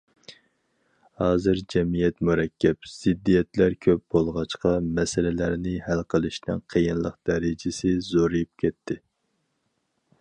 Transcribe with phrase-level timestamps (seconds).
[1.23, 9.01] ھازىر جەمئىيەت مۇرەككەپ، زىددىيەتلەر كۆپ بولغاچقا، مەسىلىلەرنى ھەل قىلىشنىڭ قىيىنلىق دەرىجىسى زورىيىپ كەتتى.